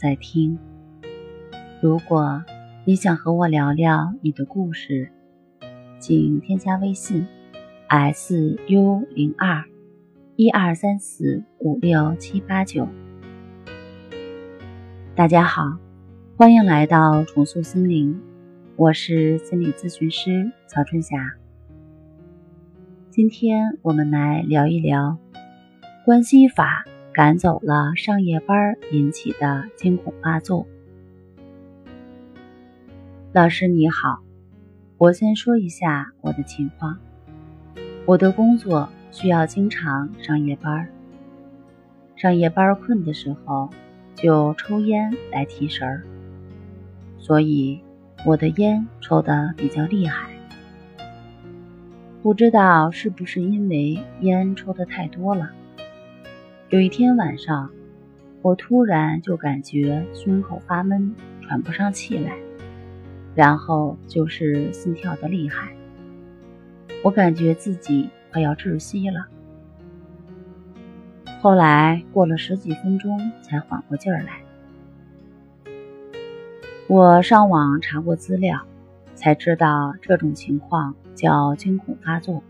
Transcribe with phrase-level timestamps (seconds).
[0.00, 0.58] 在听。
[1.82, 2.42] 如果
[2.86, 5.10] 你想和我聊聊你的故事，
[5.98, 7.26] 请添加微信
[7.86, 9.62] s u 零二
[10.36, 12.88] 一二三四五六七八九。
[15.14, 15.76] 大家好，
[16.34, 18.18] 欢迎来到重塑心灵，
[18.76, 21.34] 我是心理咨询师曹春霞。
[23.10, 25.18] 今天我们来聊一聊
[26.06, 26.86] 关系法。
[27.20, 30.66] 赶走了上夜班引起的惊恐发作。
[33.34, 34.20] 老师你好，
[34.96, 36.98] 我先说一下我的情况。
[38.06, 40.88] 我的工作需要经常上夜班，
[42.16, 43.68] 上夜班困的时候
[44.14, 46.02] 就抽烟来提神儿，
[47.18, 47.82] 所以
[48.24, 50.30] 我的烟抽的比较厉害。
[52.22, 55.50] 不知道是不是因为烟抽的太多了。
[56.70, 57.68] 有一天晚上，
[58.42, 62.38] 我突然就感觉胸口发闷，喘不上气来，
[63.34, 65.74] 然后就是心跳的厉害，
[67.02, 69.26] 我感觉自己快要窒息了。
[71.40, 74.40] 后来过了十几分钟才缓过劲儿来。
[76.86, 78.60] 我上网查过资料，
[79.16, 82.44] 才知道这种情况叫惊恐发作。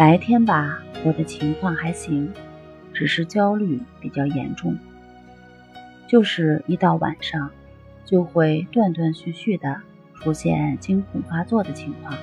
[0.00, 0.78] 白天吧。
[1.04, 2.32] 我的情况还行，
[2.94, 4.74] 只是焦虑比较严重。
[6.08, 7.50] 就是一到晚上，
[8.06, 9.76] 就会断断续续的
[10.14, 12.16] 出现惊恐发作的情况，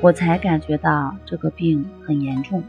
[0.00, 2.64] 我才感觉到这个病很严重。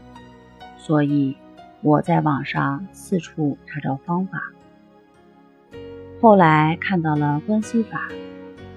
[0.76, 1.34] 所以
[1.80, 4.52] 我在网上四处查找方法，
[6.20, 8.10] 后来看到了关系法，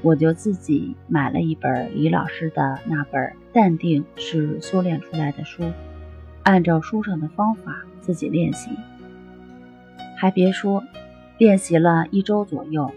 [0.02, 3.34] 我就自己买了一本李老师的那本。
[3.54, 5.64] 淡定是修炼出来的书，
[6.44, 8.70] 按照书上的方法自己练习。
[10.16, 10.84] 还别说，
[11.40, 12.92] 练习了一周左右，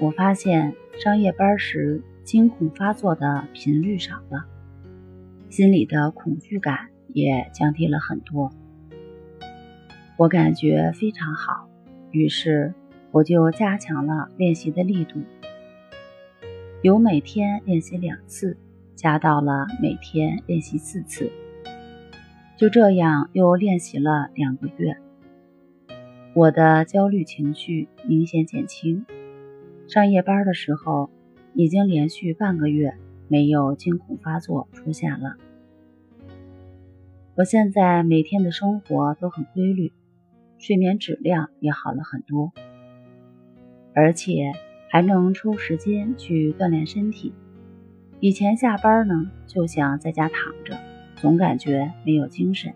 [0.00, 4.46] 我发现上夜班时惊恐发作的频率少了，
[5.50, 8.50] 心里的恐惧感也降低了很多。
[10.16, 11.68] 我感觉非常好，
[12.10, 12.72] 于是
[13.10, 15.20] 我就加强了练习的力度，
[16.86, 18.56] 由每天练习两次。
[18.94, 21.32] 加到了每天练习四次，
[22.56, 24.96] 就这样又练习了两个月，
[26.32, 29.04] 我的焦虑情绪明显减轻。
[29.88, 31.10] 上夜班的时候，
[31.54, 32.94] 已经连续半个月
[33.26, 35.34] 没有惊恐发作出现了。
[37.34, 39.92] 我现在每天的生活都很规律，
[40.56, 42.52] 睡眠质量也好了很多，
[43.92, 44.52] 而且
[44.96, 47.34] 还能抽时间去锻炼身体。
[48.18, 50.74] 以前下班呢，就想在家躺着，
[51.16, 52.72] 总感觉没有精神。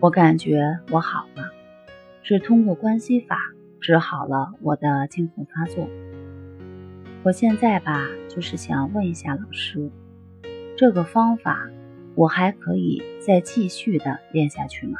[0.00, 1.50] 我感觉我好了，
[2.22, 3.36] 是通过关系法
[3.82, 5.86] 治好了我的惊恐发作。
[7.22, 9.90] 我现在吧，就是想问一下老师，
[10.74, 11.68] 这个方法
[12.14, 14.98] 我还可以再继续的练下去吗？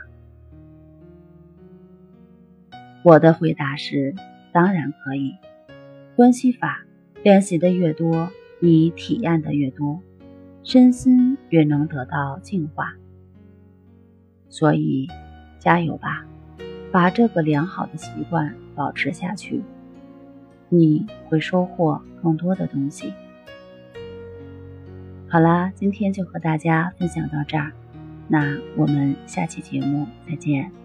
[3.02, 4.14] 我的回答是，
[4.52, 5.36] 当然可以，
[6.16, 6.84] 关系法。
[7.22, 8.30] 练习的越多，
[8.60, 10.00] 你体验的越多，
[10.62, 12.94] 身心越能得到净化。
[14.48, 15.06] 所以，
[15.58, 16.24] 加油吧，
[16.90, 19.62] 把这个良好的习惯保持下去，
[20.70, 23.12] 你会收获更多的东西。
[25.28, 27.72] 好啦，今天就和大家分享到这儿，
[28.28, 30.79] 那我们下期节目再见。